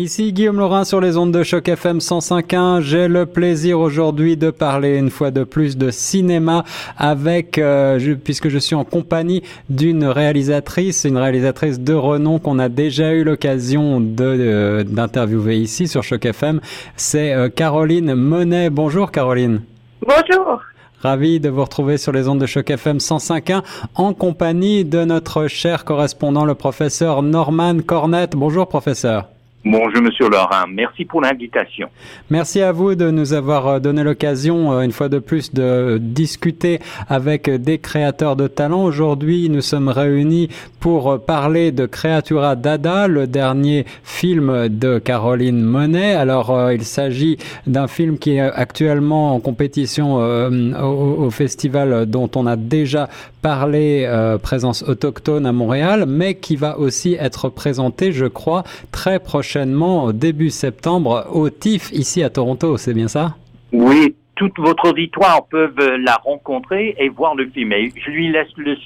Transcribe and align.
Ici 0.00 0.32
Guillaume 0.32 0.56
Laurin 0.56 0.84
sur 0.84 0.98
les 1.02 1.18
ondes 1.18 1.30
de 1.30 1.42
choc 1.42 1.68
FM 1.68 1.98
105.1. 1.98 2.80
J'ai 2.80 3.06
le 3.06 3.26
plaisir 3.26 3.80
aujourd'hui 3.80 4.38
de 4.38 4.50
parler 4.50 4.96
une 4.96 5.10
fois 5.10 5.30
de 5.30 5.44
plus 5.44 5.76
de 5.76 5.90
cinéma 5.90 6.64
avec, 6.96 7.58
euh, 7.58 8.16
puisque 8.24 8.48
je 8.48 8.56
suis 8.56 8.74
en 8.74 8.84
compagnie 8.84 9.42
d'une 9.68 10.06
réalisatrice, 10.06 11.04
une 11.04 11.18
réalisatrice 11.18 11.80
de 11.80 11.92
renom 11.92 12.38
qu'on 12.38 12.58
a 12.58 12.70
déjà 12.70 13.12
eu 13.12 13.24
l'occasion 13.24 14.00
de 14.00 14.24
euh, 14.24 14.84
d'interviewer 14.84 15.58
ici 15.58 15.86
sur 15.86 16.02
choc 16.02 16.24
FM. 16.24 16.62
C'est 16.96 17.34
euh, 17.34 17.50
Caroline 17.50 18.14
Monet. 18.14 18.70
Bonjour 18.70 19.12
Caroline. 19.12 19.60
Bonjour. 20.00 20.62
Ravi 21.02 21.40
de 21.40 21.50
vous 21.50 21.62
retrouver 21.62 21.98
sur 21.98 22.12
les 22.12 22.26
ondes 22.26 22.40
de 22.40 22.46
choc 22.46 22.70
FM 22.70 22.96
105.1 22.96 23.62
en 23.96 24.14
compagnie 24.14 24.86
de 24.86 25.04
notre 25.04 25.46
cher 25.46 25.84
correspondant, 25.84 26.46
le 26.46 26.54
professeur 26.54 27.20
Norman 27.20 27.80
Cornette. 27.86 28.32
Bonjour 28.34 28.66
professeur. 28.66 29.28
Bonjour 29.62 30.00
Monsieur 30.00 30.30
Laurent, 30.30 30.66
merci 30.70 31.04
pour 31.04 31.20
l'invitation. 31.20 31.90
Merci 32.30 32.62
à 32.62 32.72
vous 32.72 32.94
de 32.94 33.10
nous 33.10 33.34
avoir 33.34 33.66
euh, 33.66 33.78
donné 33.78 34.02
l'occasion, 34.02 34.72
euh, 34.72 34.80
une 34.80 34.90
fois 34.90 35.10
de 35.10 35.18
plus, 35.18 35.52
de 35.52 35.98
discuter 36.00 36.78
avec 37.10 37.50
des 37.50 37.76
créateurs 37.76 38.36
de 38.36 38.48
talent. 38.48 38.82
Aujourd'hui, 38.82 39.50
nous 39.50 39.60
sommes 39.60 39.90
réunis 39.90 40.48
pour 40.80 41.20
parler 41.22 41.72
de 41.72 41.84
Creatura 41.84 42.56
Dada, 42.56 43.06
le 43.06 43.26
dernier 43.26 43.84
film 44.02 44.68
de 44.68 44.98
Caroline 44.98 45.60
Monet. 45.60 46.14
Alors, 46.14 46.56
euh, 46.56 46.72
il 46.72 46.84
s'agit 46.84 47.36
d'un 47.66 47.86
film 47.86 48.16
qui 48.16 48.36
est 48.36 48.40
actuellement 48.40 49.34
en 49.34 49.40
compétition 49.40 50.14
au, 50.14 51.30
festival 51.30 52.06
dont 52.06 52.30
on 52.34 52.46
a 52.46 52.56
déjà 52.56 53.10
parlé, 53.42 54.08
présence 54.42 54.82
autochtone 54.82 55.46
à 55.46 55.52
Montréal, 55.52 56.06
mais 56.08 56.34
qui 56.34 56.56
va 56.56 56.78
aussi 56.78 57.16
être 57.18 57.48
présenté, 57.50 58.12
je 58.12 58.26
crois, 58.26 58.64
très 58.90 59.18
prochainement 59.18 59.49
prochainement, 59.50 60.12
début 60.12 60.50
septembre, 60.50 61.26
au 61.32 61.50
TIFF, 61.50 61.90
ici 61.90 62.22
à 62.22 62.30
Toronto, 62.30 62.76
c'est 62.76 62.94
bien 62.94 63.08
ça? 63.08 63.34
Oui, 63.72 64.14
toute 64.36 64.56
votre 64.60 64.90
auditoire 64.90 65.44
peut 65.50 65.72
la 65.98 66.14
rencontrer 66.24 66.94
et 66.96 67.08
voir 67.08 67.34
le 67.34 67.48
film. 67.50 67.72
Et 67.72 67.92
je 67.96 68.10
lui 68.12 68.30
laisse 68.30 68.46
le, 68.56 68.76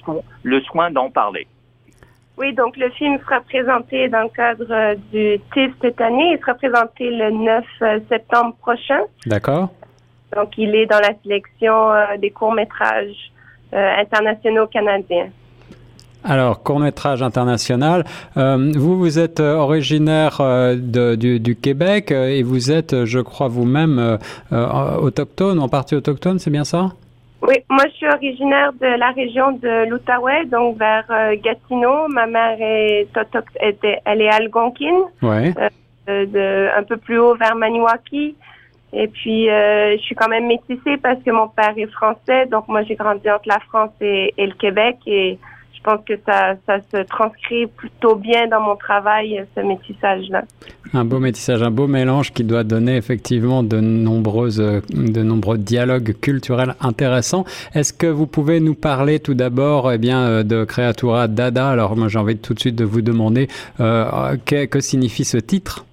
le 0.42 0.60
soin 0.62 0.90
d'en 0.90 1.10
parler. 1.10 1.46
Oui, 2.38 2.54
donc 2.54 2.78
le 2.78 2.88
film 2.92 3.18
sera 3.26 3.42
présenté 3.42 4.08
dans 4.08 4.22
le 4.22 4.30
cadre 4.30 4.66
euh, 4.70 4.94
du 5.12 5.38
TIFF 5.52 5.72
cette 5.82 6.00
année. 6.00 6.32
Il 6.32 6.38
sera 6.40 6.54
présenté 6.54 7.10
le 7.10 7.30
9 7.30 7.64
euh, 7.82 8.00
septembre 8.08 8.56
prochain. 8.62 9.00
D'accord. 9.26 9.68
Donc, 10.34 10.56
il 10.56 10.74
est 10.74 10.86
dans 10.86 11.00
la 11.00 11.12
sélection 11.22 11.92
euh, 11.92 12.16
des 12.16 12.30
courts-métrages 12.30 13.32
internationaux 13.72 14.68
canadiens. 14.68 15.28
Alors, 16.26 16.62
court-métrage 16.62 17.22
international. 17.22 18.04
Euh, 18.38 18.72
vous, 18.74 18.98
vous 18.98 19.18
êtes 19.18 19.40
euh, 19.40 19.56
originaire 19.56 20.38
euh, 20.40 20.74
de, 20.74 21.16
du, 21.16 21.38
du, 21.38 21.54
Québec 21.54 22.10
et 22.10 22.42
vous 22.42 22.72
êtes, 22.72 23.04
je 23.04 23.20
crois, 23.20 23.48
vous-même 23.48 24.18
autochtone, 24.50 25.60
en 25.60 25.68
partie 25.68 25.94
autochtone, 25.94 26.38
c'est 26.38 26.50
bien 26.50 26.64
ça? 26.64 26.88
Oui, 27.42 27.56
moi, 27.68 27.84
je 27.88 27.96
suis 27.96 28.08
originaire 28.08 28.72
de 28.80 28.86
la 28.86 29.10
région 29.10 29.52
de 29.52 29.86
l'Outaouais, 29.90 30.46
donc 30.46 30.78
vers 30.78 31.04
Gatineau. 31.42 32.08
Ma 32.08 32.26
mère 32.26 32.56
est 32.58 33.06
elle 34.06 34.22
est 34.22 34.30
algonquine. 34.30 35.02
Ouais. 35.20 35.52
de, 36.08 36.68
un 36.74 36.82
peu 36.84 36.96
plus 36.96 37.18
haut 37.18 37.34
vers 37.34 37.54
Maniwaki. 37.54 38.34
Et 38.94 39.08
puis, 39.08 39.46
je 39.46 40.00
suis 40.00 40.14
quand 40.14 40.28
même 40.28 40.46
métissée 40.46 40.96
parce 41.02 41.22
que 41.22 41.30
mon 41.30 41.48
père 41.48 41.74
est 41.76 41.92
français. 41.92 42.46
Donc, 42.46 42.66
moi, 42.68 42.82
j'ai 42.84 42.94
grandi 42.94 43.30
entre 43.30 43.48
la 43.48 43.58
France 43.68 43.92
et, 44.00 44.32
et 44.38 44.46
le 44.46 44.54
Québec. 44.54 44.96
Et 45.06 45.38
pense 45.84 46.00
que 46.06 46.14
ça, 46.26 46.54
ça 46.66 46.78
se 46.92 47.02
transcrit 47.04 47.66
plutôt 47.66 48.16
bien 48.16 48.48
dans 48.48 48.60
mon 48.60 48.74
travail, 48.74 49.44
ce 49.54 49.60
métissage-là. 49.60 50.42
Un 50.92 51.04
beau 51.04 51.18
métissage, 51.18 51.62
un 51.62 51.70
beau 51.70 51.86
mélange 51.86 52.32
qui 52.32 52.42
doit 52.42 52.64
donner 52.64 52.96
effectivement 52.96 53.62
de 53.62 53.80
nombreuses, 53.80 54.58
de 54.58 55.22
nombreux 55.22 55.58
dialogues 55.58 56.14
culturels 56.20 56.74
intéressants. 56.80 57.44
Est-ce 57.74 57.92
que 57.92 58.06
vous 58.06 58.26
pouvez 58.26 58.60
nous 58.60 58.74
parler 58.74 59.20
tout 59.20 59.34
d'abord, 59.34 59.92
eh 59.92 59.98
bien, 59.98 60.20
euh, 60.20 60.42
de 60.42 60.64
Creatura 60.64 61.28
Dada? 61.28 61.68
Alors, 61.68 61.96
moi, 61.96 62.08
j'ai 62.08 62.18
envie 62.18 62.38
tout 62.38 62.54
de 62.54 62.60
suite 62.60 62.76
de 62.76 62.84
vous 62.84 63.02
demander 63.02 63.48
euh, 63.80 64.36
que, 64.44 64.64
que 64.64 64.80
signifie 64.80 65.24
ce 65.24 65.38
titre? 65.38 65.84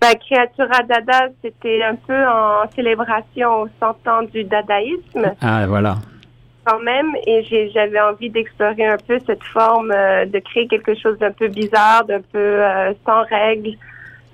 Ben, 0.00 0.12
Creatura 0.14 0.82
Dada, 0.82 1.28
c'était 1.42 1.82
un 1.82 1.94
peu 1.94 2.26
en 2.26 2.68
célébration 2.74 3.62
au 3.62 3.68
100 3.80 3.88
ans 4.10 4.22
du 4.32 4.44
dadaïsme. 4.44 5.32
Ah, 5.40 5.66
voilà 5.66 5.96
quand 6.66 6.80
même 6.80 7.14
et 7.26 7.70
j'avais 7.72 8.00
envie 8.00 8.28
d'explorer 8.28 8.86
un 8.86 8.96
peu 8.96 9.18
cette 9.24 9.42
forme, 9.44 9.92
euh, 9.92 10.26
de 10.26 10.38
créer 10.40 10.66
quelque 10.66 10.94
chose 10.94 11.16
d'un 11.18 11.30
peu 11.30 11.48
bizarre, 11.48 12.04
d'un 12.04 12.20
peu 12.20 12.38
euh, 12.38 12.92
sans 13.06 13.22
règles 13.24 13.76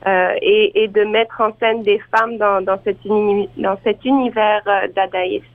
euh, 0.07 0.33
et, 0.41 0.83
et, 0.83 0.89
de 0.89 1.05
mettre 1.05 1.41
en 1.41 1.53
scène 1.61 1.83
des 1.83 2.01
femmes 2.11 2.39
dans, 2.39 2.63
dans, 2.63 2.81
cet, 2.83 2.99
dans 3.07 3.79
cet 3.85 4.05
univers 4.05 4.63
dadaïste. 4.97 5.47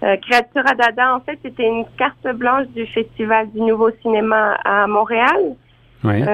Créatura 0.00 0.74
Dada, 0.74 1.14
en 1.14 1.20
fait, 1.20 1.38
c'était 1.44 1.66
une 1.66 1.84
carte 1.96 2.26
blanche 2.34 2.66
du 2.74 2.86
Festival 2.86 3.48
du 3.52 3.60
Nouveau 3.60 3.90
Cinéma 4.02 4.58
à 4.64 4.88
Montréal. 4.88 5.54
Oui. 6.02 6.24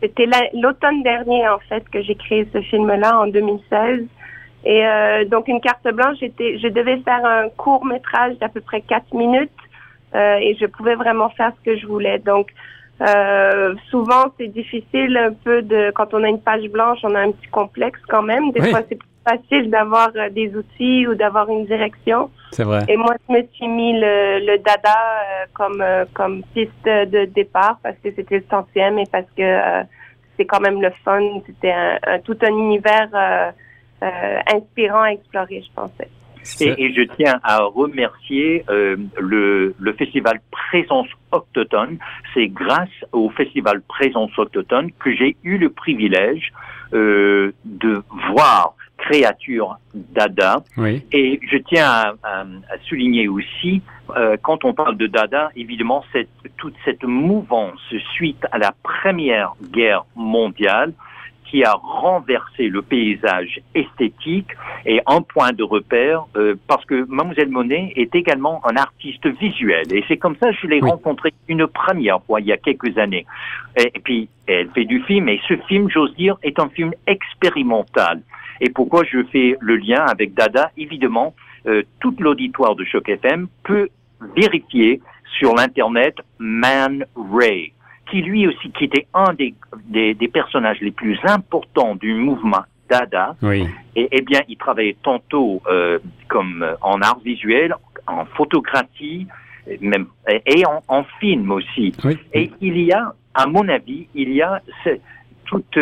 c'était 0.00 0.28
l'automne 0.54 1.02
dernier, 1.02 1.48
en 1.48 1.58
fait, 1.68 1.82
que 1.90 2.00
j'ai 2.02 2.14
créé 2.14 2.46
ce 2.52 2.60
film-là 2.60 3.18
en 3.18 3.26
2016. 3.26 4.04
Et 4.68 4.84
euh, 4.84 5.24
donc 5.26 5.46
une 5.46 5.60
carte 5.60 5.86
blanche, 5.98 6.16
j'étais, 6.18 6.58
je 6.58 6.66
devais 6.66 6.96
faire 6.98 7.24
un 7.24 7.48
court 7.50 7.84
métrage 7.86 8.36
d'à 8.38 8.48
peu 8.48 8.60
près 8.60 8.80
quatre 8.80 9.14
minutes 9.14 9.62
euh, 10.16 10.38
et 10.40 10.56
je 10.60 10.66
pouvais 10.66 10.96
vraiment 10.96 11.28
faire 11.30 11.52
ce 11.56 11.70
que 11.70 11.76
je 11.78 11.86
voulais. 11.86 12.18
Donc 12.18 12.48
euh, 13.00 13.76
souvent 13.90 14.24
c'est 14.36 14.48
difficile 14.48 15.16
un 15.16 15.32
peu 15.32 15.62
de 15.62 15.92
quand 15.94 16.12
on 16.14 16.24
a 16.24 16.28
une 16.28 16.40
page 16.40 16.66
blanche, 16.68 16.98
on 17.04 17.14
a 17.14 17.20
un 17.20 17.30
petit 17.30 17.46
complexe 17.46 18.00
quand 18.08 18.22
même. 18.22 18.50
Des 18.50 18.70
fois 18.70 18.80
c'est 18.88 18.96
plus 18.96 19.08
facile 19.24 19.70
d'avoir 19.70 20.10
euh, 20.16 20.30
des 20.30 20.52
outils 20.56 21.06
ou 21.06 21.14
d'avoir 21.14 21.48
une 21.48 21.64
direction. 21.66 22.30
C'est 22.50 22.64
vrai. 22.64 22.80
Et 22.88 22.96
moi 22.96 23.14
je 23.28 23.34
me 23.34 23.42
suis 23.52 23.68
mis 23.68 23.92
le, 23.92 24.40
le 24.50 24.58
dada 24.58 24.98
euh, 24.98 25.46
comme 25.54 25.84
comme 26.12 26.42
piste 26.54 26.86
de 26.86 27.26
départ 27.26 27.78
parce 27.84 27.98
que 28.02 28.08
c'était 28.16 28.38
le 28.38 28.46
centième 28.50 28.98
et 28.98 29.06
parce 29.12 29.30
que 29.36 29.48
c'est 30.36 30.44
quand 30.44 30.60
même 30.60 30.82
le 30.82 30.90
fun. 31.04 31.22
C'était 31.46 31.70
un, 31.72 32.18
tout 32.24 32.38
un 32.42 32.54
univers 32.66 33.10
euh, 33.14 33.52
inspirant 34.02 35.02
à 35.02 35.12
explorer, 35.12 35.62
je 35.66 35.72
pensais. 35.74 36.08
Et, 36.60 36.92
je 36.94 37.02
tiens 37.16 37.40
à 37.42 37.64
remercier 37.64 38.64
euh, 38.68 38.96
le, 39.18 39.74
le, 39.78 39.92
festival 39.94 40.40
Présence 40.50 41.08
Autochtone. 41.32 41.98
C'est 42.34 42.48
grâce 42.48 42.88
au 43.12 43.30
festival 43.30 43.82
Présence 43.82 44.36
Autochtone 44.38 44.90
que 44.98 45.14
j'ai 45.14 45.36
eu 45.42 45.58
le 45.58 45.70
privilège 45.70 46.52
euh, 46.92 47.52
de 47.64 48.02
voir 48.30 48.74
Créature 48.98 49.78
Dada. 49.94 50.62
Oui. 50.76 51.04
Et 51.12 51.40
je 51.50 51.58
tiens 51.58 51.86
à, 51.86 52.14
à, 52.22 52.40
à 52.40 52.78
souligner 52.88 53.28
aussi, 53.28 53.82
euh, 54.16 54.36
quand 54.40 54.64
on 54.64 54.72
parle 54.72 54.96
de 54.96 55.06
Dada, 55.06 55.50
évidemment, 55.56 56.04
cette, 56.12 56.30
toute 56.56 56.74
cette 56.84 57.04
mouvance 57.04 57.80
suite 58.14 58.44
à 58.52 58.58
la 58.58 58.72
Première 58.82 59.52
Guerre 59.70 60.04
mondiale 60.14 60.92
qui 61.50 61.64
a 61.64 61.72
renversé 61.74 62.68
le 62.68 62.82
paysage 62.82 63.60
esthétique 63.74 64.50
et 64.84 65.00
un 65.06 65.22
point 65.22 65.52
de 65.52 65.62
repère 65.62 66.26
euh, 66.36 66.54
parce 66.66 66.84
que 66.84 67.06
Mademoiselle 67.08 67.48
Monet 67.48 67.92
est 67.96 68.14
également 68.14 68.60
un 68.66 68.76
artiste 68.76 69.26
visuel 69.26 69.92
et 69.92 70.04
c'est 70.08 70.16
comme 70.16 70.36
ça 70.40 70.50
que 70.50 70.56
je 70.62 70.66
l'ai 70.66 70.80
rencontré 70.80 71.32
une 71.48 71.66
première 71.66 72.22
fois 72.24 72.40
il 72.40 72.46
y 72.46 72.52
a 72.52 72.56
quelques 72.56 72.98
années. 72.98 73.26
Et, 73.76 74.00
puis 74.00 74.28
elle 74.46 74.68
fait 74.70 74.84
du 74.84 75.00
film 75.02 75.28
et 75.28 75.40
ce 75.48 75.56
film, 75.68 75.88
j'ose 75.90 76.14
dire, 76.16 76.36
est 76.42 76.58
un 76.58 76.68
film 76.68 76.92
expérimental. 77.06 78.22
Et 78.60 78.70
pourquoi 78.70 79.04
je 79.04 79.22
fais 79.24 79.56
le 79.60 79.76
lien 79.76 80.04
avec 80.06 80.34
Dada? 80.34 80.70
Évidemment, 80.76 81.34
euh, 81.66 81.82
toute 82.00 82.20
l'auditoire 82.20 82.74
de 82.74 82.84
Choc 82.84 83.08
FM 83.08 83.48
peut 83.64 83.88
vérifier 84.34 85.00
sur 85.38 85.54
l'internet 85.54 86.16
Man 86.38 87.04
Ray 87.14 87.72
qui 88.10 88.22
lui 88.22 88.46
aussi, 88.46 88.70
qui 88.70 88.84
était 88.84 89.06
un 89.14 89.32
des, 89.34 89.54
des, 89.84 90.14
des 90.14 90.28
personnages 90.28 90.80
les 90.80 90.90
plus 90.90 91.18
importants 91.24 91.94
du 91.96 92.14
mouvement 92.14 92.64
Dada. 92.88 93.34
Oui. 93.42 93.66
Et 93.96 94.08
eh 94.12 94.22
bien, 94.22 94.40
il 94.48 94.56
travaillait 94.56 94.96
tantôt 95.02 95.60
euh, 95.66 95.98
comme 96.28 96.62
euh, 96.62 96.74
en 96.80 97.02
art 97.02 97.18
visuel, 97.18 97.74
en 98.06 98.24
photographie, 98.26 99.26
même 99.80 100.06
et 100.46 100.64
en, 100.66 100.82
en 100.86 101.04
film 101.18 101.50
aussi. 101.50 101.92
Oui. 102.04 102.16
Et 102.32 102.52
il 102.60 102.78
y 102.78 102.92
a, 102.92 103.12
à 103.34 103.46
mon 103.48 103.68
avis, 103.68 104.06
il 104.14 104.32
y 104.32 104.40
a 104.40 104.62
toute 105.46 105.78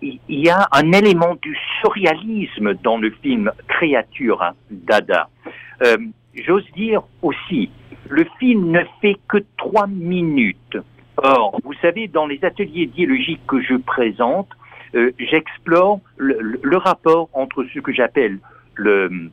il 0.00 0.20
y 0.28 0.48
a 0.48 0.68
un 0.72 0.92
élément 0.92 1.36
du 1.42 1.56
surréalisme 1.80 2.74
dans 2.82 2.98
le 2.98 3.10
film 3.10 3.50
Créature 3.68 4.42
hein, 4.42 4.52
Dada. 4.70 5.28
Euh, 5.82 5.96
J'ose 6.34 6.64
dire 6.74 7.02
aussi, 7.20 7.70
le 8.08 8.26
film 8.38 8.70
ne 8.70 8.80
fait 9.00 9.16
que 9.28 9.38
trois 9.58 9.86
minutes. 9.86 10.78
Or, 11.22 11.56
vous 11.62 11.74
savez, 11.80 12.08
dans 12.08 12.26
les 12.26 12.44
ateliers 12.44 12.86
dialogiques 12.86 13.46
que 13.46 13.62
je 13.62 13.74
présente, 13.74 14.48
euh, 14.94 15.12
j'explore 15.18 16.00
le, 16.16 16.58
le, 16.60 16.76
rapport 16.76 17.28
entre 17.32 17.64
ce 17.72 17.78
que 17.78 17.92
j'appelle 17.92 18.40
le, 18.74 19.30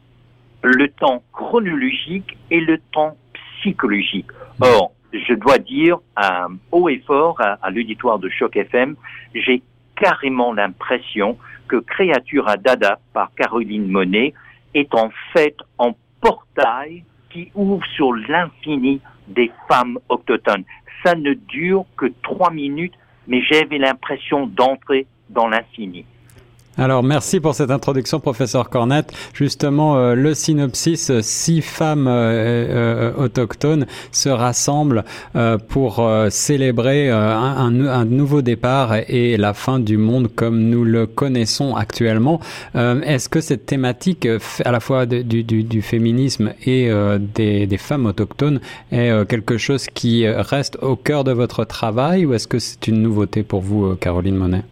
temps 0.99 1.23
chronologique 1.33 2.37
et 2.51 2.61
le 2.61 2.77
temps 2.91 3.17
psychologique. 3.33 4.27
Or, 4.61 4.91
je 5.13 5.33
dois 5.33 5.57
dire 5.57 5.97
euh, 6.19 6.47
haut 6.71 6.89
et 6.89 6.99
fort 7.07 7.41
à, 7.41 7.57
à 7.61 7.71
l'auditoire 7.71 8.19
de 8.19 8.29
Choc 8.29 8.55
FM, 8.55 8.95
j'ai 9.33 9.63
carrément 9.95 10.53
l'impression 10.53 11.37
que 11.67 11.77
Créature 11.77 12.47
à 12.47 12.57
Dada 12.57 12.99
par 13.13 13.33
Caroline 13.35 13.87
Monet 13.87 14.33
est 14.75 14.93
en 14.93 15.09
fait 15.33 15.55
un 15.79 15.93
portail 16.21 17.03
qui 17.31 17.51
ouvre 17.55 17.85
sur 17.95 18.13
l'infini 18.13 19.01
des 19.29 19.51
femmes 19.67 19.99
autochtones. 20.09 20.63
Ça 21.03 21.15
ne 21.15 21.33
dure 21.33 21.85
que 21.97 22.07
trois 22.23 22.51
minutes, 22.51 22.93
mais 23.27 23.41
j'avais 23.41 23.77
l'impression 23.77 24.47
d'entrer 24.47 25.07
dans 25.29 25.47
l'infini. 25.47 26.05
Alors 26.79 27.03
merci 27.03 27.41
pour 27.41 27.55
cette 27.55 27.71
introduction, 27.71 28.21
professeur 28.21 28.69
Cornette. 28.69 29.11
Justement, 29.33 29.97
euh, 29.97 30.15
le 30.15 30.33
synopsis, 30.33 31.09
euh, 31.09 31.19
six 31.21 31.61
femmes 31.61 32.07
euh, 32.07 33.11
autochtones 33.17 33.85
se 34.13 34.29
rassemblent 34.29 35.03
pour 35.67 36.09
célébrer 36.29 37.09
un, 37.09 38.05
nouveau 38.05 38.41
départ 38.41 38.95
et 38.95 39.35
la 39.35 39.53
fin 39.53 39.79
du 39.79 39.97
monde 39.97 40.29
comme 40.33 40.69
nous 40.69 40.85
le 40.85 41.05
connaissons 41.05 41.75
actuellement. 41.75 42.39
Est-ce 42.75 43.29
que 43.29 43.41
cette 43.41 43.65
thématique, 43.65 44.27
à 44.63 44.71
la 44.71 44.79
fois 44.79 45.05
du, 45.05 45.81
féminisme 45.81 46.53
et 46.65 46.89
des, 47.35 47.67
des, 47.67 47.77
femmes 47.77 48.05
autochtones, 48.05 48.59
est 48.91 49.27
quelque 49.27 49.57
chose 49.57 49.87
qui 49.93 50.27
reste 50.27 50.77
au 50.81 50.95
cœur 50.95 51.23
de 51.23 51.31
votre 51.31 51.65
travail 51.65 52.25
ou 52.25 52.33
est-ce 52.33 52.47
que 52.47 52.59
c'est 52.59 52.87
une 52.87 53.01
nouveauté 53.01 53.43
pour 53.43 53.61
vous, 53.61 53.95
Caroline 53.95 54.35
Monet? 54.35 54.63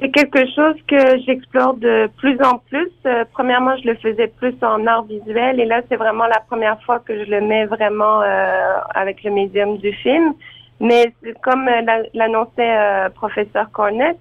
C'est 0.00 0.10
quelque 0.12 0.46
chose 0.54 0.76
que 0.88 1.18
j'explore 1.26 1.74
de 1.74 2.08
plus 2.16 2.40
en 2.42 2.56
plus. 2.56 2.90
Euh, 3.04 3.24
premièrement, 3.34 3.76
je 3.76 3.86
le 3.86 3.96
faisais 3.96 4.28
plus 4.28 4.54
en 4.62 4.86
art 4.86 5.02
visuel 5.02 5.60
et 5.60 5.66
là, 5.66 5.82
c'est 5.90 5.96
vraiment 5.96 6.26
la 6.26 6.40
première 6.40 6.80
fois 6.84 7.00
que 7.00 7.22
je 7.22 7.30
le 7.30 7.42
mets 7.42 7.66
vraiment 7.66 8.22
euh, 8.22 8.78
avec 8.94 9.22
le 9.24 9.30
médium 9.30 9.76
du 9.76 9.92
film. 9.92 10.32
Mais 10.80 11.12
comme 11.42 11.68
euh, 11.68 12.04
l'annonçait 12.14 13.10
professeur 13.14 13.70
Cornette, 13.72 14.20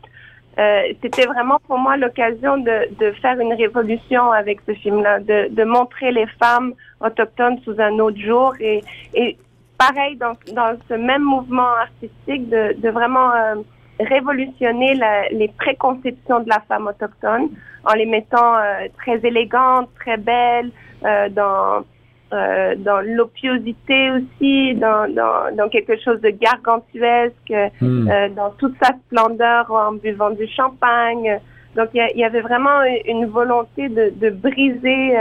c'était 1.02 1.26
vraiment 1.26 1.60
pour 1.66 1.78
moi 1.78 1.96
l'occasion 1.96 2.58
de, 2.58 2.94
de, 3.00 3.12
faire 3.22 3.40
une 3.40 3.54
révolution 3.54 4.30
avec 4.32 4.60
ce 4.68 4.74
film-là, 4.74 5.20
de, 5.22 5.48
de, 5.50 5.64
montrer 5.64 6.12
les 6.12 6.28
femmes 6.44 6.74
autochtones 7.00 7.60
sous 7.64 7.80
un 7.80 7.98
autre 8.00 8.20
jour 8.20 8.54
et, 8.60 8.84
et 9.14 9.38
pareil 9.78 10.18
dans, 10.18 10.34
dans 10.54 10.78
ce 10.90 10.96
même 10.96 11.22
mouvement 11.22 11.72
artistique 11.80 12.50
de, 12.50 12.76
de 12.78 12.90
vraiment 12.90 13.32
révolutionner 14.00 15.00
les 15.32 15.48
préconceptions 15.50 16.40
de 16.42 16.50
la 16.50 16.62
femme 16.68 16.88
autochtone 16.88 17.50
en 17.84 17.94
les 17.94 18.06
mettant 18.06 18.56
euh, 18.56 18.88
très 18.98 19.20
élégantes, 19.26 19.90
très 20.00 20.18
belles, 20.18 20.72
euh, 21.06 21.30
dans 21.30 21.84
euh, 22.32 22.76
dans 22.76 23.02
l'opiosité 23.02 24.12
aussi, 24.12 24.76
dans, 24.76 25.12
dans, 25.12 25.56
dans, 25.56 25.68
quelque 25.68 26.00
chose 26.00 26.22
de 26.22 26.30
gargantuesque, 26.30 27.74
hmm. 27.82 28.08
dans 28.36 28.52
toute 28.60 28.76
sa 28.80 28.90
splendeur 29.08 29.72
en 29.72 29.94
buvant 29.94 30.30
du 30.30 30.48
champagne. 30.48 31.40
Donc 31.76 31.90
il 31.96 32.12
y, 32.16 32.24
avait 32.24 32.42
vraiment 32.42 32.84
une 33.06 33.26
volonté 33.26 33.90
de, 33.90 34.14
de 34.16 34.30
briser 34.30 35.18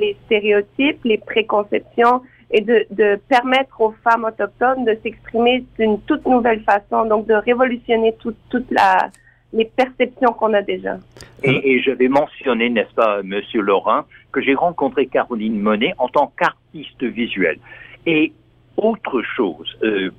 les 0.00 0.16
stéréotypes, 0.24 1.04
les 1.04 1.18
préconceptions 1.18 2.22
et 2.50 2.60
de, 2.60 3.16
permettre 3.28 3.80
aux 3.80 3.94
femmes 4.04 4.24
autochtones 4.24 4.84
de 4.84 4.96
s'exprimer 5.02 5.64
d'une 5.78 6.00
toute 6.02 6.24
nouvelle 6.26 6.62
façon, 6.62 7.06
donc 7.06 7.26
de 7.26 7.34
révolutionner 7.34 8.14
toute 8.20 8.36
toute 8.50 8.70
les 9.52 9.64
perceptions 9.64 10.32
qu'on 10.32 10.52
a 10.54 10.62
déjà. 10.62 10.98
Et, 11.42 11.72
et, 11.72 11.82
je 11.82 11.90
vais 11.90 12.08
mentionner, 12.08 12.68
n'est-ce 12.68 12.94
pas, 12.94 13.22
Monsieur 13.22 13.62
Laurent, 13.62 14.02
que 14.32 14.42
j'ai 14.42 14.54
rencontré 14.54 15.06
Caroline 15.06 15.60
Monet 15.60 15.94
en 15.98 16.08
tant 16.08 16.32
qu'artiste 16.38 17.02
visuel. 17.02 17.58
Et 18.06 18.32
autre 18.76 19.22
chose, 19.22 19.76
euh, 19.82 20.10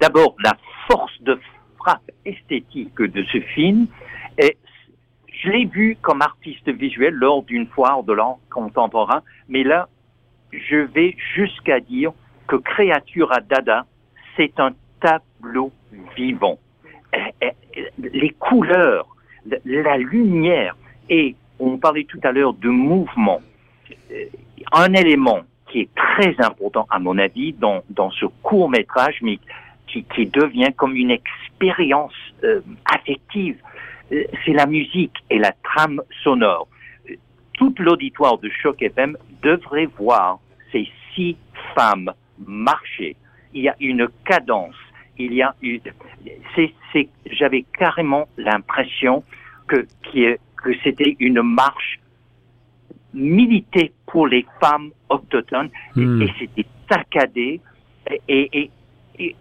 d'abord 0.00 0.36
la 0.42 0.52
force 0.86 1.20
de 1.22 1.38
frappe 1.78 2.10
esthétique 2.24 3.00
de 3.00 3.24
ce 3.32 3.40
film. 3.40 3.86
Et 4.38 4.56
je 5.42 5.50
l'ai 5.50 5.64
vu 5.64 5.96
comme 6.00 6.22
artiste 6.22 6.68
visuel 6.68 7.14
lors 7.14 7.42
d'une 7.42 7.66
foire 7.66 8.02
de 8.02 8.12
l'art 8.12 8.38
contemporain, 8.50 9.22
mais 9.48 9.64
là, 9.64 9.88
je 10.52 10.76
vais 10.76 11.16
jusqu'à 11.34 11.80
dire 11.80 12.12
que 12.46 12.56
Créature 12.56 13.32
à 13.32 13.40
Dada, 13.40 13.86
c'est 14.36 14.58
un 14.58 14.72
tableau 15.00 15.72
vivant. 16.16 16.58
Eh, 17.14 17.18
eh, 17.42 17.52
les 17.98 18.30
couleurs, 18.30 19.06
la 19.64 19.98
lumière, 19.98 20.76
et 21.08 21.34
on 21.58 21.78
parlait 21.78 22.04
tout 22.04 22.20
à 22.22 22.32
l'heure 22.32 22.54
de 22.54 22.68
mouvement, 22.68 23.40
euh, 24.10 24.24
un 24.72 24.92
élément 24.94 25.40
qui 25.68 25.80
est 25.80 25.94
très 25.94 26.34
important 26.38 26.86
à 26.90 26.98
mon 26.98 27.18
avis 27.18 27.52
dans, 27.52 27.82
dans 27.90 28.10
ce 28.10 28.26
court 28.42 28.70
métrage, 28.70 29.18
mais 29.22 29.38
qui, 29.86 30.04
qui 30.04 30.26
devient 30.26 30.72
comme 30.76 30.96
une 30.96 31.10
expérience 31.10 32.14
euh, 32.44 32.60
affective, 32.86 33.56
euh, 34.12 34.24
c'est 34.44 34.52
la 34.52 34.66
musique 34.66 35.16
et 35.30 35.38
la 35.38 35.52
trame 35.62 36.02
sonore 36.22 36.68
tout 37.62 37.74
l'auditoire 37.78 38.38
de 38.38 38.50
Choc 38.50 38.82
FM 38.82 39.16
devrait 39.40 39.88
voir 39.98 40.40
ces 40.72 40.88
six 41.14 41.36
femmes 41.76 42.12
marcher. 42.44 43.14
Il 43.54 43.62
y 43.62 43.68
a 43.68 43.76
une 43.78 44.08
cadence, 44.24 44.74
il 45.16 45.32
y 45.34 45.42
a 45.42 45.54
une, 45.62 45.80
c'est, 46.56 46.72
c'est, 46.92 47.08
j'avais 47.30 47.64
carrément 47.78 48.26
l'impression 48.36 49.22
que, 49.68 49.86
que 50.12 50.72
c'était 50.82 51.16
une 51.20 51.42
marche 51.42 52.00
militée 53.14 53.92
pour 54.06 54.26
les 54.26 54.44
femmes 54.60 54.90
autochtones 55.08 55.70
hmm. 55.94 56.22
et, 56.22 56.32
c'était 56.40 56.66
saccadé 56.90 57.60
et, 58.28 58.70
et, 59.18 59.36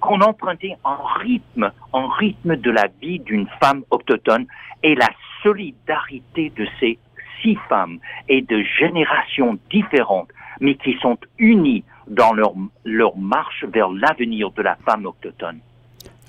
qu'on 0.00 0.20
empruntait 0.20 0.76
en 0.82 0.96
rythme, 1.20 1.70
en 1.92 2.08
rythme 2.08 2.56
de 2.56 2.70
la 2.70 2.88
vie 3.00 3.20
d'une 3.20 3.46
femme 3.60 3.84
autochtone 3.90 4.46
et 4.82 4.96
la 4.96 5.08
solidarité 5.44 6.52
de 6.56 6.66
ces 6.80 6.98
six 7.42 7.58
femmes 7.68 7.98
et 8.28 8.42
de 8.42 8.62
générations 8.78 9.58
différentes, 9.70 10.30
mais 10.60 10.74
qui 10.76 10.96
sont 11.00 11.18
unies 11.38 11.84
dans 12.06 12.32
leur, 12.32 13.16
marche 13.16 13.64
vers 13.64 13.90
l'avenir 13.90 14.50
de 14.52 14.62
la 14.62 14.76
femme 14.76 15.06
autochtone. 15.06 15.60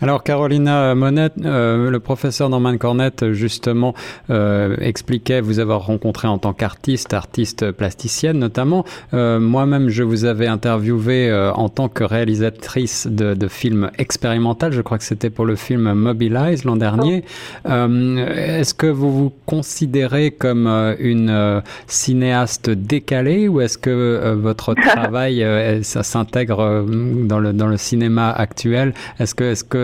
Alors 0.01 0.23
Carolina 0.23 0.95
Monette, 0.95 1.35
euh, 1.45 1.89
le 1.89 1.99
professeur 1.99 2.49
Norman 2.49 2.77
Cornette 2.77 3.31
justement 3.31 3.93
euh, 4.31 4.75
expliquait 4.81 5.39
vous 5.39 5.59
avoir 5.59 5.85
rencontré 5.85 6.27
en 6.27 6.37
tant 6.39 6.51
qu'artiste, 6.51 7.13
artiste 7.13 7.71
plasticienne 7.71 8.37
notamment. 8.37 8.83
Euh, 9.13 9.39
Moi-même, 9.39 9.89
je 9.89 10.03
vous 10.03 10.25
avais 10.25 10.47
interviewé 10.47 11.29
euh, 11.29 11.53
en 11.53 11.69
tant 11.69 11.87
que 11.87 12.03
réalisatrice 12.03 13.07
de, 13.07 13.33
de 13.33 13.47
films 13.47 13.91
expérimentaux. 13.97 14.71
Je 14.71 14.81
crois 14.81 14.97
que 14.97 15.05
c'était 15.05 15.29
pour 15.29 15.45
le 15.45 15.55
film 15.55 15.93
Mobilize 15.93 16.65
l'an 16.65 16.75
dernier. 16.75 17.23
Euh, 17.69 18.25
est-ce 18.59 18.73
que 18.73 18.87
vous 18.87 19.11
vous 19.11 19.31
considérez 19.45 20.31
comme 20.31 20.67
une 20.99 21.61
cinéaste 21.87 22.69
décalée 22.69 23.47
ou 23.47 23.61
est-ce 23.61 23.77
que 23.77 24.33
votre 24.33 24.73
travail 24.87 25.45
ça 25.83 26.03
s'intègre 26.03 26.85
dans 27.25 27.39
le 27.39 27.53
dans 27.53 27.67
le 27.67 27.77
cinéma 27.77 28.31
actuel? 28.31 28.93
Est-ce 29.19 29.35
que 29.35 29.43
est-ce 29.45 29.63
que 29.63 29.82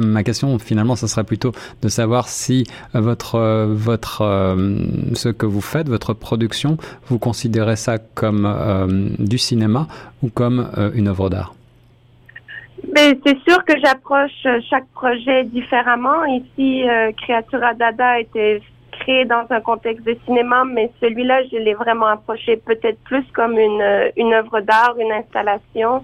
ma 0.00 0.22
question 0.22 0.58
finalement, 0.58 0.96
ce 0.96 1.06
serait 1.06 1.24
plutôt 1.24 1.52
de 1.82 1.88
savoir 1.88 2.28
si 2.28 2.64
euh, 2.94 3.00
votre, 3.00 3.36
euh, 3.36 3.66
votre, 3.68 4.22
euh, 4.22 4.78
ce 5.14 5.28
que 5.28 5.46
vous 5.46 5.60
faites, 5.60 5.88
votre 5.88 6.14
production, 6.14 6.76
vous 7.06 7.18
considérez 7.18 7.76
ça 7.76 7.98
comme 7.98 9.14
du 9.18 9.38
cinéma 9.38 9.86
ou 10.22 10.28
comme 10.28 10.70
une 10.94 11.08
œuvre 11.08 11.30
d'art? 11.30 11.54
Mais 12.94 13.18
c'est 13.24 13.38
sûr 13.46 13.62
que 13.64 13.74
j'approche 13.82 14.46
chaque 14.68 14.86
projet 14.94 15.44
différemment. 15.44 16.24
Ici, 16.24 16.84
Créatura 17.22 17.74
Dada 17.74 18.10
a 18.10 18.20
été 18.20 18.62
créé 18.90 19.24
dans 19.24 19.44
un 19.50 19.60
contexte 19.60 20.04
de 20.06 20.16
cinéma, 20.24 20.64
mais 20.64 20.90
celui-là, 21.00 21.42
je 21.52 21.56
l'ai 21.56 21.74
vraiment 21.74 22.06
approché 22.06 22.56
peut-être 22.56 22.98
plus 23.04 23.24
comme 23.32 23.58
une 23.58 24.32
œuvre 24.32 24.60
d'art, 24.60 24.94
une 24.98 25.12
installation 25.12 26.02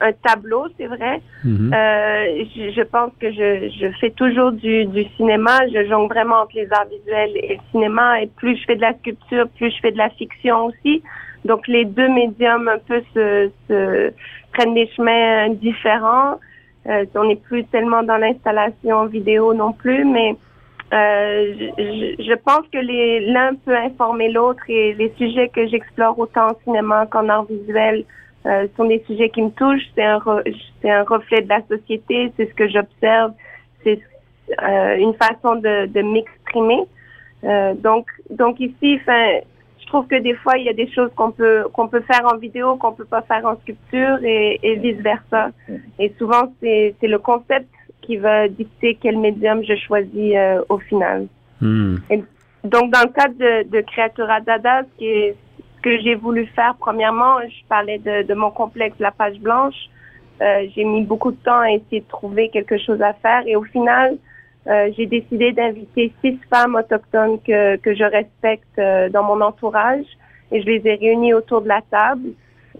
un 0.00 0.12
tableau, 0.12 0.66
c'est 0.76 0.86
vrai. 0.86 1.20
Mhm. 1.44 1.72
euh, 1.72 2.44
je, 2.54 2.70
je, 2.70 2.82
pense 2.82 3.12
que 3.20 3.30
je, 3.30 3.70
je 3.80 3.90
fais 4.00 4.10
toujours 4.10 4.52
du, 4.52 4.86
du, 4.86 5.04
cinéma. 5.16 5.60
Je 5.72 5.86
jongle 5.88 6.12
vraiment 6.12 6.42
entre 6.42 6.56
les 6.56 6.72
arts 6.72 6.86
visuels 6.90 7.36
et 7.36 7.54
le 7.54 7.60
cinéma. 7.70 8.22
Et 8.22 8.26
plus 8.26 8.56
je 8.56 8.64
fais 8.64 8.76
de 8.76 8.80
la 8.80 8.94
sculpture, 8.94 9.48
plus 9.56 9.70
je 9.70 9.80
fais 9.80 9.92
de 9.92 9.98
la 9.98 10.10
fiction 10.10 10.66
aussi. 10.66 11.02
Donc 11.44 11.66
les 11.68 11.84
deux 11.84 12.08
médiums 12.08 12.68
un 12.68 12.78
peu 12.78 13.02
se, 13.14 13.50
se 13.68 14.12
prennent 14.52 14.74
des 14.74 14.88
chemins 14.96 15.50
différents. 15.50 16.38
Euh, 16.86 17.04
on 17.14 17.24
n'est 17.24 17.36
plus 17.36 17.64
tellement 17.66 18.02
dans 18.02 18.16
l'installation 18.16 19.06
vidéo 19.06 19.52
non 19.52 19.72
plus, 19.72 20.04
mais 20.04 20.36
euh, 20.94 21.54
je, 21.58 22.22
je, 22.22 22.34
pense 22.34 22.62
que 22.72 22.78
l'un 23.30 23.54
peut 23.56 23.76
informer 23.76 24.30
l'autre 24.30 24.62
et 24.68 24.94
les 24.94 25.12
sujets 25.18 25.48
que 25.48 25.66
j'explore 25.66 26.18
autant 26.18 26.48
en 26.48 26.54
cinéma 26.64 27.06
qu'en 27.06 27.28
art 27.28 27.44
visuel 27.44 28.04
euh, 28.48 28.66
sont 28.76 28.86
des 28.86 29.02
sujets 29.06 29.28
qui 29.28 29.42
me 29.42 29.50
touchent. 29.50 29.88
C'est 29.94 30.04
un, 30.04 30.20
c'est 30.80 30.90
un 30.90 31.04
reflet 31.04 31.42
de 31.42 31.48
la 31.48 31.60
société. 31.68 32.32
C'est 32.36 32.48
ce 32.48 32.54
que 32.54 32.68
j'observe. 32.68 33.32
C'est 33.84 34.00
euh, 34.62 34.96
une 34.96 35.14
façon 35.14 35.56
de, 35.56 35.86
de 35.86 36.02
m'exprimer. 36.02 36.82
Euh, 37.44 37.74
donc, 37.74 38.06
donc 38.30 38.58
ici, 38.60 38.98
enfin, 39.00 39.40
je 39.80 39.86
trouve 39.86 40.06
que 40.06 40.16
des 40.16 40.34
fois, 40.34 40.56
il 40.56 40.64
y 40.64 40.68
a 40.68 40.72
des 40.72 40.90
choses 40.90 41.10
qu'on 41.14 41.30
peut 41.30 41.64
qu'on 41.72 41.88
peut 41.88 42.00
faire 42.00 42.26
en 42.32 42.36
vidéo 42.36 42.76
qu'on 42.76 42.92
peut 42.92 43.04
pas 43.04 43.22
faire 43.22 43.44
en 43.46 43.56
sculpture 43.60 44.18
et, 44.24 44.58
et 44.62 44.76
vice 44.76 45.00
versa. 45.02 45.50
Et 45.98 46.12
souvent, 46.18 46.52
c'est 46.60 46.94
c'est 47.00 47.08
le 47.08 47.18
concept 47.18 47.68
qui 48.02 48.16
va 48.16 48.48
dicter 48.48 48.96
quel 49.00 49.18
médium 49.18 49.62
je 49.62 49.76
choisis 49.76 50.34
euh, 50.34 50.62
au 50.68 50.78
final. 50.78 51.26
Hmm. 51.60 51.96
donc, 52.64 52.92
dans 52.92 53.02
le 53.02 53.12
cadre 53.12 53.34
de, 53.34 53.68
de 53.68 53.80
Creatura 53.82 54.40
Dada, 54.40 54.82
ce, 54.82 54.98
qui 54.98 55.06
est, 55.06 55.36
que 55.88 56.02
j'ai 56.02 56.14
voulu 56.14 56.46
faire, 56.54 56.74
premièrement, 56.78 57.40
je 57.40 57.66
parlais 57.68 57.98
de, 57.98 58.34
mon 58.34 58.50
complexe 58.50 58.96
La 58.98 59.10
Page 59.10 59.38
Blanche. 59.38 59.88
Euh, 60.42 60.66
j'ai 60.74 60.84
mis 60.84 61.02
beaucoup 61.02 61.32
de 61.32 61.36
temps 61.36 61.60
à 61.60 61.70
essayer 61.70 62.00
de 62.00 62.08
trouver 62.08 62.50
quelque 62.50 62.78
chose 62.78 63.00
à 63.00 63.14
faire. 63.14 63.42
Et 63.46 63.56
au 63.56 63.64
final, 63.64 64.18
euh, 64.66 64.90
j'ai 64.96 65.06
décidé 65.06 65.52
d'inviter 65.52 66.12
six 66.22 66.38
femmes 66.50 66.74
autochtones 66.74 67.38
que, 67.40 67.94
je 68.00 68.04
respecte 68.04 68.78
euh, 68.78 69.08
dans 69.08 69.22
mon 69.22 69.40
entourage. 69.40 70.04
Et 70.52 70.60
je 70.60 70.66
les 70.66 70.82
ai 70.86 70.94
réunies 70.94 71.32
autour 71.32 71.62
de 71.62 71.68
la 71.68 71.80
table. 71.90 72.28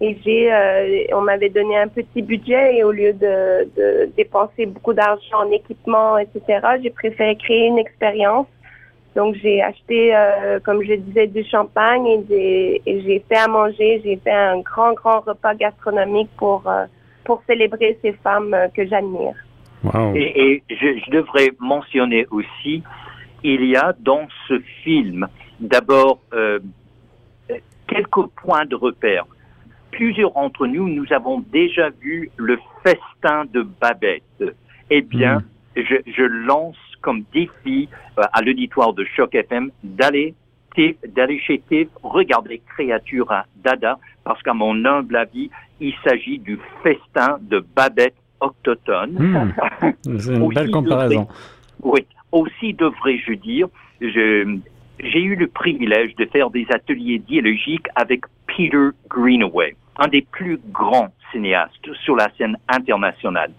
Et 0.01 0.17
j'ai 0.23 1.09
on 1.13 1.21
m'avait 1.21 1.49
donné 1.49 1.77
un 1.77 1.87
petit 1.87 2.21
budget. 2.21 2.77
Et 2.77 2.83
au 2.83 2.91
lieu 2.91 3.13
de 3.13 4.09
dépenser 4.15 4.65
beaucoup 4.67 4.93
d'argent 4.93 5.39
en 5.45 5.51
équipement 5.51 6.17
etc 6.17 6.41
j'ai 6.81 6.89
préféré 6.89 7.35
créer 7.35 7.67
une 7.67 7.77
expérience 7.77 8.47
donc 9.15 9.35
j'ai 9.41 9.61
acheté 9.61 10.13
comme 10.63 10.83
je 10.83 10.93
disais 10.93 11.27
du 11.27 11.43
champagne 11.43 12.05
et 12.29 12.81
j'ai 12.85 13.23
fait 13.27 13.37
à 13.37 13.47
manger 13.47 14.01
j'ai 14.03 14.17
fait 14.17 14.31
un 14.31 14.59
grand 14.59 14.93
grand 14.93 15.21
repas 15.21 15.55
gastronomique 15.55 16.29
pour 16.37 16.63
pour 17.23 17.41
célébrer 17.47 17.97
ces 18.01 18.13
femmes 18.13 18.55
que 18.75 18.87
j'admire 18.87 19.35
et, 20.15 20.63
je, 20.69 21.11
devrais 21.11 21.51
mentionner 21.59 22.27
aussi, 22.31 22.83
il 23.43 23.65
y 23.65 23.75
a 23.75 23.93
dans 23.99 24.27
ce 24.47 24.59
film 24.83 25.27
d'abord 25.59 26.19
euh, 26.33 26.59
quelques 27.87 28.27
points 28.41 28.65
de 28.65 28.75
repère. 28.75 29.25
Plusieurs 29.91 30.33
d'entre 30.33 30.67
nous, 30.67 30.87
nous 30.87 31.11
avons 31.11 31.39
déjà 31.39 31.89
vu 31.89 32.29
le 32.37 32.59
festin 32.83 33.45
de 33.51 33.61
Babette. 33.61 34.43
Eh 34.89 35.01
bien, 35.01 35.39
hmm. 35.75 35.81
je, 36.07 36.23
lance 36.23 36.77
comme 37.01 37.23
défi 37.33 37.89
euh, 38.17 38.23
à 38.33 38.41
l'auditoire 38.41 38.93
de 38.93 39.05
Choc 39.15 39.35
FM 39.35 39.71
d'aller 39.83 40.35
d'aller 41.15 41.39
chez 41.39 41.61
TIF, 41.67 41.87
regarder 42.03 42.61
Créature 42.73 43.33
Dada, 43.57 43.99
parce 44.23 44.41
qu'à 44.43 44.53
mon 44.53 44.85
humble 44.85 45.15
avis, 45.17 45.49
il 45.79 45.93
s'agit 46.03 46.39
du 46.39 46.59
festin 46.83 47.37
de 47.41 47.65
Babette 47.75 48.15
autochtone. 48.39 49.11
Hmm. 49.11 49.91
C'est 50.19 50.35
une 50.35 50.53
belle 50.53 50.71
comparaison. 50.71 51.27
oui, 51.83 52.05
aussi 52.31 52.73
devrais-je 52.73 53.33
dire, 53.33 53.67
j'ai 54.01 55.21
eu 55.21 55.35
le 55.35 55.47
privilège 55.47 56.15
de 56.15 56.25
faire 56.25 56.49
des 56.49 56.65
ateliers 56.69 57.19
dialogiques 57.19 57.87
avec 57.95 58.21
Peter 58.59 58.89
Greenaway, 59.07 59.73
un 59.95 60.09
des 60.09 60.21
plus 60.21 60.59
grands 60.73 61.13
cinéastes 61.31 61.93
sur 62.03 62.17
la 62.17 62.27
scène 62.37 62.57
internationale. 62.67 63.53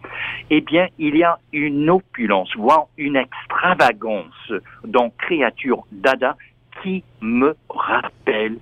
Eh 0.51 0.61
bien, 0.61 0.89
il 0.99 1.17
y 1.17 1.25
a 1.25 1.39
une 1.55 1.89
opulence, 1.89 2.55
voire 2.55 2.85
une 2.99 3.17
extravagance 3.17 4.53
dans 4.85 5.09
Créature 5.17 5.87
Dada 5.91 6.37
qui 6.83 7.03
me 7.23 7.57
rappelle 7.71 8.59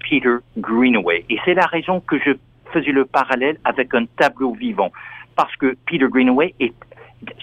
Peter 0.00 0.36
Greenaway. 0.56 1.26
Et 1.28 1.36
c'est 1.44 1.52
la 1.52 1.66
raison 1.66 2.00
que 2.00 2.18
je 2.18 2.30
faisais 2.72 2.92
le 2.92 3.04
parallèle 3.04 3.58
avec 3.64 3.92
un 3.92 4.06
tableau 4.16 4.54
vivant 4.54 4.90
parce 5.36 5.54
que 5.56 5.76
Peter 5.84 6.06
Greenaway 6.08 6.54
est 6.60 6.72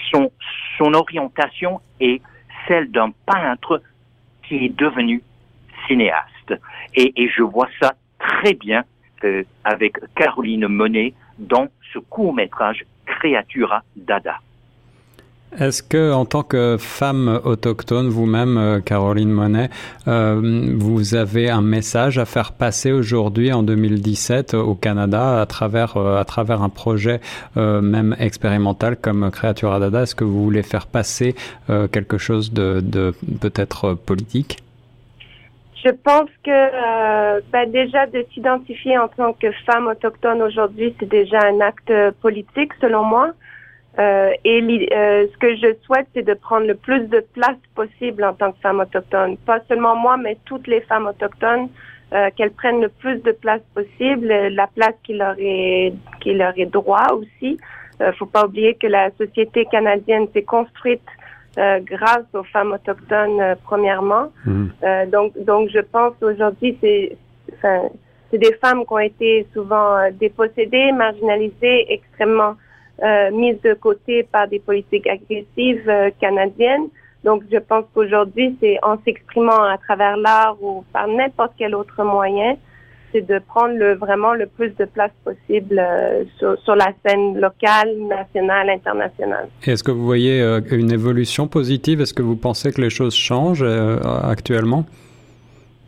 son, 0.10 0.32
orientation 0.80 1.80
est 2.00 2.24
celle 2.68 2.90
d'un 2.90 3.12
peintre 3.28 3.84
qui 4.48 4.66
est 4.66 4.76
devenu 4.76 5.22
cinéaste. 5.86 6.56
Et 6.96 7.30
je 7.30 7.44
vois 7.44 7.68
ça 7.80 7.94
très 8.28 8.54
bien 8.54 8.84
euh, 9.24 9.44
avec 9.64 9.98
Caroline 10.16 10.68
Monet 10.68 11.14
dans 11.40 11.68
ce 11.94 12.00
court 12.00 12.34
métrage 12.34 12.86
Creatura 13.06 13.84
Dada. 13.96 14.40
Est-ce 15.58 15.84
que, 15.84 16.12
en 16.12 16.26
tant 16.26 16.44
que 16.44 16.76
femme 16.78 17.40
autochtone, 17.46 18.10
vous-même, 18.10 18.58
euh, 18.58 18.82
Caroline 18.82 19.32
Monet, 19.32 19.70
euh, 20.08 20.74
vous 20.78 21.16
avez 21.16 21.50
un 21.50 21.62
message 21.62 22.18
à 22.18 22.26
faire 22.26 22.52
passer 22.52 22.92
aujourd'hui, 22.92 23.54
en 23.54 23.64
2017, 23.64 24.54
au 24.54 24.76
Canada, 24.76 25.40
à 25.40 25.46
travers 25.46 25.96
euh, 25.96 26.20
à 26.20 26.26
travers 26.26 26.62
un 26.62 26.70
projet 26.70 27.22
même 27.56 28.16
expérimental 28.20 28.98
comme 28.98 29.32
Creatura 29.32 29.80
Dada? 29.80 30.04
Est-ce 30.04 30.16
que 30.16 30.26
vous 30.26 30.44
voulez 30.44 30.64
faire 30.64 30.88
passer 30.88 31.36
quelque 31.68 32.18
chose 32.18 32.52
de, 32.52 32.82
de 32.82 33.14
peut-être 33.40 33.94
politique? 33.94 34.65
Je 35.86 35.92
pense 35.92 36.30
que 36.44 37.42
ben 37.52 37.72
déjà 37.72 38.08
de 38.08 38.26
s'identifier 38.34 38.98
en 38.98 39.08
tant 39.08 39.34
que 39.34 39.52
femme 39.68 39.88
autochtone 39.88 40.42
aujourd'hui, 40.42 40.96
c'est 41.00 41.10
déjà 41.10 41.40
un 41.44 41.62
acte 41.62 41.94
politique 42.22 42.74
selon 42.82 43.04
moi. 43.04 43.34
Euh, 43.98 44.32
et 44.44 44.62
euh, 44.62 45.26
ce 45.32 45.38
que 45.38 45.56
je 45.56 45.74
souhaite, 45.84 46.08
c'est 46.14 46.26
de 46.26 46.34
prendre 46.34 46.68
le 46.68 46.76
plus 46.76 47.08
de 47.08 47.22
place 47.34 47.58
possible 47.76 48.26
en 48.26 48.34
tant 48.34 48.52
que 48.52 48.60
femme 48.60 48.82
autochtone. 48.82 49.38
Pas 49.38 49.62
seulement 49.70 49.96
moi, 49.96 50.18
mais 50.18 50.38
toutes 50.46 50.68
les 50.68 50.82
femmes 50.82 51.08
autochtones, 51.08 51.70
euh, 52.14 52.30
qu'elles 52.36 52.52
prennent 52.52 52.82
le 52.82 52.90
plus 52.90 53.18
de 53.24 53.32
place 53.32 53.62
possible, 53.74 54.28
la 54.28 54.68
place 54.68 54.96
qui 55.04 55.14
leur 55.14 55.36
est 55.40 55.94
qui 56.20 56.34
leur 56.34 56.54
est 56.58 56.66
droit 56.66 57.08
aussi. 57.14 57.58
Euh, 58.02 58.12
faut 58.14 58.26
pas 58.26 58.46
oublier 58.46 58.76
que 58.76 58.88
la 58.88 59.12
société 59.12 59.66
canadienne 59.66 60.28
s'est 60.34 60.44
construite 60.44 61.08
euh, 61.58 61.80
grâce 61.80 62.26
aux 62.34 62.44
femmes 62.44 62.74
autochtones 62.74 63.40
euh, 63.42 63.56
premièrement. 63.64 64.32
Mmh. 64.46 64.68
donc 65.12 65.34
donc 65.44 65.70
je 65.70 65.80
pense 65.80 66.14
aujourd'hui 66.22 66.78
c'est 66.82 67.18
enfin, 67.54 67.84
c'est 68.32 68.38
des 68.38 68.54
femmes 68.56 68.86
qui 68.86 68.94
ont 68.94 69.00
été 69.00 69.48
souvent 69.54 69.98
dépossédées, 70.12 70.92
marginalisées, 70.92 71.86
extrêmement 71.94 72.56
euh, 73.04 73.30
mise 73.32 73.60
de 73.62 73.74
côté 73.74 74.24
par 74.24 74.48
des 74.48 74.60
politiques 74.60 75.06
agressives 75.06 75.90
euh, 75.90 76.12
canadiennes. 76.22 76.88
Donc, 77.26 77.44
je 77.52 77.58
pense 77.58 77.84
qu'aujourd'hui, 77.94 78.56
c'est 78.62 78.78
en 78.84 78.98
s'exprimant 79.04 79.64
à 79.64 79.78
travers 79.78 80.16
l'art 80.16 80.56
ou 80.62 80.86
par 80.94 81.06
n'importe 81.06 81.52
quel 81.58 81.76
autre 81.76 82.02
moyen, 82.06 82.56
c'est 83.16 83.26
de 83.26 83.40
prendre 83.40 83.76
le, 83.76 83.96
vraiment 83.96 84.34
le 84.34 84.46
plus 84.46 84.76
de 84.76 84.84
place 84.84 85.12
possible 85.24 85.80
euh, 85.80 86.26
sur, 86.38 86.60
sur, 86.60 86.76
la 86.76 86.92
scène 87.06 87.40
locale, 87.40 87.96
nationale, 88.10 88.70
internationale. 88.70 89.48
Est-ce 89.66 89.84
que 89.84 89.92
vous 89.92 90.06
voyez 90.06 90.42
une 90.72 90.92
évolution 90.92 91.48
positive? 91.48 92.02
Est-ce 92.02 92.14
que 92.14 92.22
vous 92.22 92.36
pensez 92.36 92.74
que 92.74 92.82
les 92.82 92.90
choses 92.90 93.16
changent 93.16 93.66
actuellement? 94.24 94.84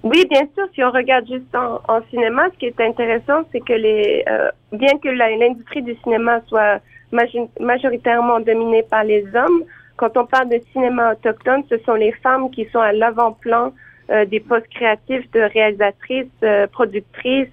Oui, 0.04 0.26
bien 0.30 0.48
sûr. 0.56 0.66
Si 0.74 0.82
on 0.84 0.92
regarde 0.92 1.28
juste 1.28 1.54
en, 1.54 1.82
en 1.94 2.00
cinéma, 2.10 2.48
ce 2.54 2.60
qui 2.60 2.68
est 2.68 2.80
intéressant, 2.80 3.44
c'est 3.52 3.60
que 3.60 3.74
les, 3.74 4.24
bien 4.72 4.98
que 5.04 5.10
l'industrie 5.10 5.82
du 5.82 5.96
cinéma 6.04 6.40
soit 6.48 6.80
majoritairement 7.60 8.40
dominée 8.40 8.84
par 8.84 9.04
les 9.04 9.26
hommes. 9.36 9.64
Quand 9.98 10.16
on 10.16 10.26
parle 10.26 10.50
de 10.50 10.60
cinéma 10.72 11.14
autochtone, 11.14 11.64
ce 11.70 11.78
sont 11.80 11.96
les 11.96 12.12
femmes 12.24 12.52
qui 12.52 12.66
sont 12.72 12.80
à 12.80 12.94
l'avant-plan 12.94 13.74
euh, 14.10 14.26
des 14.26 14.40
postes 14.40 14.70
créatifs 14.70 15.30
de 15.32 15.42
réalisatrices, 15.42 16.28
euh, 16.42 16.66
productrices. 16.68 17.50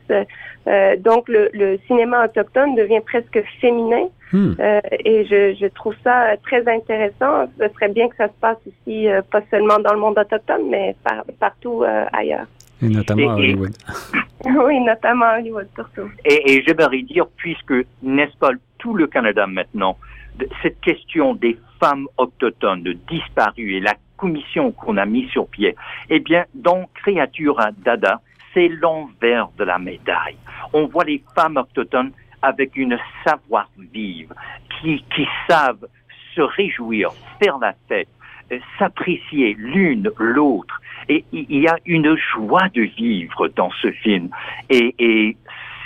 Euh, 0.69 0.97
donc, 0.97 1.29
le, 1.29 1.51
le, 1.53 1.79
cinéma 1.89 2.27
autochtone 2.27 2.77
devient 2.77 3.01
presque 3.05 3.43
féminin. 3.61 4.07
Hmm. 4.33 4.55
et 5.05 5.25
je, 5.27 5.55
je, 5.61 5.67
trouve 5.67 5.95
ça 6.03 6.37
très 6.43 6.67
intéressant. 6.67 7.47
Ce 7.59 7.69
serait 7.69 7.91
bien 7.91 8.09
que 8.09 8.17
ça 8.17 8.27
se 8.27 8.33
passe 8.41 8.57
ici, 8.67 9.07
pas 9.31 9.43
seulement 9.49 9.79
dans 9.79 9.93
le 9.93 10.01
monde 10.01 10.19
autochtone, 10.19 10.71
mais 10.71 10.97
partout 11.39 11.85
ailleurs. 12.13 12.47
Et 12.83 12.89
notamment 12.89 13.31
à 13.31 13.35
Hollywood. 13.35 13.71
oui, 14.45 14.81
notamment 14.81 15.27
à 15.27 15.39
Hollywood 15.39 15.69
surtout. 15.77 16.11
Et, 16.25 16.53
et 16.53 16.65
j'aimerais 16.67 17.03
dire, 17.03 17.27
puisque, 17.37 17.75
n'est-ce 18.03 18.37
pas, 18.39 18.51
tout 18.79 18.95
le 18.95 19.07
Canada 19.07 19.47
maintenant, 19.47 19.97
cette 20.63 20.81
question 20.81 21.35
des 21.35 21.57
femmes 21.85 22.09
autochtones 22.17 22.95
disparues 23.11 23.75
et 23.75 23.81
la 23.81 23.95
commission 24.17 24.73
qu'on 24.73 24.97
a 24.97 25.05
mis 25.05 25.29
sur 25.29 25.47
pied, 25.49 25.77
eh 26.09 26.19
bien, 26.19 26.47
dans 26.55 26.89
Créature 26.95 27.59
Dada, 27.85 28.23
c'est 28.55 28.69
l'envers 28.69 29.49
de 29.59 29.65
la 29.65 29.79
médaille. 29.79 30.37
On 30.73 30.87
voit 30.87 31.05
les 31.05 31.23
femmes 31.35 31.59
autochtones 31.59 32.13
avec 32.41 32.75
une 32.77 32.99
savoir-vivre, 33.23 34.35
qui, 34.71 35.05
qui 35.15 35.27
savent 35.47 35.87
se 36.35 36.41
réjouir, 36.41 37.11
faire 37.39 37.59
la 37.59 37.75
fête, 37.87 38.09
euh, 38.51 38.59
s'apprécier 38.79 39.55
l'une 39.59 40.11
l'autre. 40.19 40.81
Et 41.11 41.25
il 41.33 41.61
y 41.61 41.69
a 41.69 41.77
une 41.85 42.17
joie 42.17 42.69
de 42.73 42.83
vivre 42.83 43.49
dans 43.49 43.71
ce 43.83 43.91
film. 43.93 44.31
Et, 44.71 44.95
et 44.99 45.37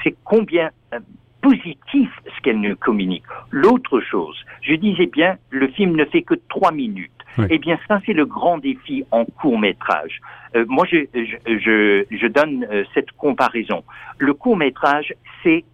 c'est 0.02 0.14
combien 0.24 0.70
euh, 0.94 1.00
positif 1.40 2.10
ce 2.24 2.40
qu'elle 2.42 2.60
nous 2.60 2.76
communique. 2.76 3.24
L'autre 3.50 4.00
chose, 4.00 4.36
je 4.62 4.74
disais 4.74 5.06
bien, 5.06 5.36
le 5.50 5.68
film 5.68 5.96
ne 5.96 6.04
fait 6.04 6.22
que 6.22 6.34
trois 6.48 6.72
minutes. 6.72 7.12
Eh 7.50 7.58
bien, 7.58 7.78
ça, 7.86 8.00
c'est 8.04 8.14
le 8.14 8.26
grand 8.26 8.58
défi 8.58 9.04
en 9.12 9.24
court 9.24 9.58
métrage. 9.58 10.20
Euh, 10.56 10.64
moi, 10.68 10.84
je, 10.90 11.06
je, 11.14 12.04
je, 12.10 12.26
donne 12.26 12.66
euh, 12.70 12.82
cette 12.94 13.12
comparaison. 13.12 13.84
Le 14.18 14.34
court 14.34 14.56
métrage, 14.56 15.14
c'est 15.44 15.64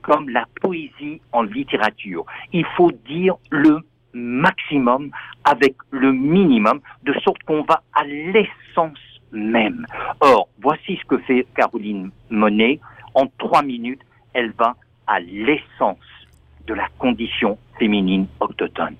comme 0.00 0.30
la 0.30 0.46
poésie 0.62 1.20
en 1.32 1.42
littérature. 1.42 2.24
Il 2.52 2.64
faut 2.76 2.92
dire 2.92 3.34
le 3.50 3.80
maximum 4.14 5.10
avec 5.44 5.74
le 5.90 6.12
minimum, 6.12 6.80
de 7.02 7.12
sorte 7.24 7.42
qu'on 7.42 7.62
va 7.62 7.82
à 7.92 8.04
l'essence 8.04 8.98
même. 9.32 9.84
Or, 10.20 10.48
voici 10.62 10.96
ce 10.96 11.04
que 11.04 11.18
fait 11.18 11.46
Caroline 11.54 12.10
Monet. 12.30 12.80
En 13.14 13.26
trois 13.38 13.62
minutes, 13.62 14.00
elle 14.32 14.52
va 14.52 14.76
à 15.06 15.20
l'essence 15.20 15.98
de 16.66 16.74
la 16.74 16.86
condition 16.98 17.58
féminine 17.78 18.26
autochtone. 18.40 18.96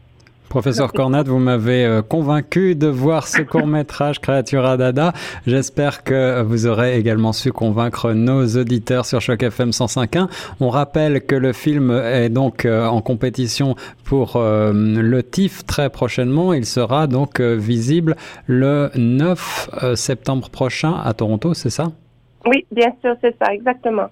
Professeur 0.48 0.92
Cornat, 0.92 1.25
vous 1.25 1.38
m'avez 1.38 1.84
euh, 1.84 2.02
convaincu 2.02 2.76
de 2.76 2.86
voir 2.86 3.26
ce 3.26 3.42
court 3.42 3.66
métrage 3.66 4.20
Créatura 4.20 4.76
Dada. 4.76 5.12
J'espère 5.46 6.04
que 6.04 6.40
vous 6.42 6.66
aurez 6.66 6.96
également 6.98 7.32
su 7.32 7.52
convaincre 7.52 8.12
nos 8.12 8.46
auditeurs 8.56 9.06
sur 9.06 9.20
Choc 9.20 9.42
FM 9.42 9.70
105.1. 9.70 10.28
On 10.60 10.70
rappelle 10.70 11.26
que 11.26 11.34
le 11.34 11.52
film 11.52 11.90
est 11.90 12.28
donc 12.28 12.64
euh, 12.64 12.86
en 12.86 13.02
compétition 13.02 13.75
pour 14.04 14.36
euh, 14.36 14.72
le 14.72 15.22
TIFF 15.22 15.66
très 15.66 15.90
prochainement. 15.90 16.52
Il 16.52 16.64
sera 16.64 17.08
donc 17.08 17.40
visible 17.40 18.14
le 18.46 18.90
9 18.94 19.94
septembre 19.94 20.48
prochain 20.48 20.94
à 21.04 21.12
Toronto, 21.12 21.54
c'est 21.54 21.70
ça? 21.70 21.90
Oui, 22.46 22.64
bien 22.70 22.92
sûr, 23.02 23.16
c'est 23.20 23.36
ça, 23.38 23.52
exactement. 23.52 24.06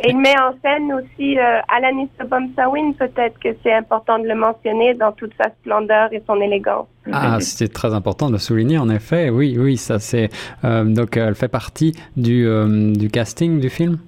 Et 0.00 0.10
il 0.10 0.18
met 0.18 0.38
en 0.38 0.52
scène 0.62 0.92
aussi 0.92 1.36
euh, 1.38 1.60
Alanis 1.66 2.08
Obomsawin, 2.22 2.92
peut-être 2.92 3.36
que 3.40 3.48
c'est 3.62 3.74
important 3.74 4.20
de 4.20 4.28
le 4.28 4.36
mentionner 4.36 4.94
dans 4.94 5.10
toute 5.10 5.32
sa 5.36 5.50
splendeur 5.50 6.12
et 6.12 6.22
son 6.24 6.40
élégance. 6.40 6.86
Ah, 7.12 7.38
c'est 7.40 7.72
très 7.72 7.92
important 7.92 8.30
de 8.30 8.38
souligner, 8.38 8.78
en 8.78 8.90
effet. 8.90 9.28
Oui, 9.28 9.56
oui, 9.58 9.76
ça 9.76 9.98
c'est. 9.98 10.28
Euh, 10.64 10.84
donc, 10.84 11.16
elle 11.16 11.34
fait 11.34 11.48
partie 11.48 11.94
du, 12.16 12.46
euh, 12.46 12.92
du 12.92 13.08
casting 13.08 13.58
du 13.58 13.70
film? 13.70 13.98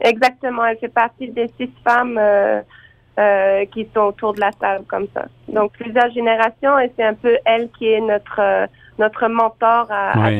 Exactement, 0.00 0.64
elle 0.64 0.78
fait 0.78 0.92
partie 0.92 1.28
des 1.28 1.48
six 1.58 1.70
femmes 1.84 2.18
euh, 2.18 3.64
qui 3.72 3.86
sont 3.94 4.00
autour 4.00 4.34
de 4.34 4.40
la 4.40 4.50
table 4.50 4.84
comme 4.88 5.06
ça. 5.14 5.26
Donc, 5.48 5.72
plusieurs 5.72 6.10
générations 6.10 6.78
et 6.80 6.90
c'est 6.96 7.04
un 7.04 7.14
peu 7.14 7.36
elle 7.44 7.68
qui 7.78 7.86
est 7.86 8.00
notre, 8.00 8.68
notre 8.98 9.28
mentor 9.28 9.86
à, 9.90 10.30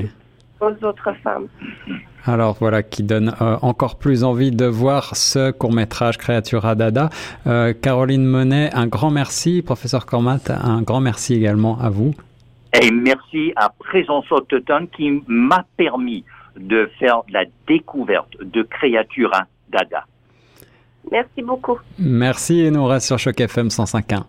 aux 0.61 0.85
autres 0.85 1.13
femmes. 1.23 1.47
Alors 2.27 2.57
voilà, 2.59 2.83
qui 2.83 3.03
donne 3.03 3.35
euh, 3.41 3.57
encore 3.63 3.97
plus 3.97 4.25
envie 4.25 4.51
de 4.51 4.67
voir 4.67 5.15
ce 5.15 5.53
court-métrage 5.53 6.19
Créatura 6.19 6.75
Dada. 6.75 7.11
Euh, 7.47 7.73
Caroline 7.73 8.25
Monet, 8.25 8.71
un 8.75 8.89
grand 8.89 9.11
merci. 9.11 9.63
Professeur 9.63 10.07
Cormat, 10.07 10.41
un 10.49 10.83
grand 10.83 11.01
merci 11.01 11.35
également 11.35 11.79
à 11.81 11.89
vous. 11.89 12.15
Et 12.83 12.91
merci 12.91 13.53
à 13.57 13.71
Présence 13.71 14.31
Autochtone 14.31 14.89
qui 14.89 15.23
m'a 15.29 15.65
permis 15.77 16.25
de 16.59 16.91
faire 16.99 17.23
la 17.31 17.45
découverte 17.67 18.33
de 18.43 18.63
Créatura 18.63 19.45
Dada. 19.71 20.05
Merci 21.13 21.43
beaucoup. 21.43 21.79
Merci 21.99 22.61
et 22.61 22.71
nous 22.71 22.85
reste 22.85 23.07
sur 23.07 23.19
Choc 23.19 23.41
FM 23.41 23.69
105.1. 23.69 24.25